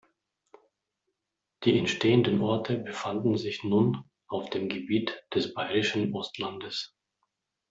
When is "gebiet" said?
4.67-5.27